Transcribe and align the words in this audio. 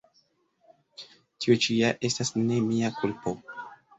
Tio 1.43 1.59
ĉi 1.65 1.77
ja 1.81 1.93
estas 2.09 2.33
ne 2.39 2.57
mia 2.71 2.93
kulpo! 3.01 3.35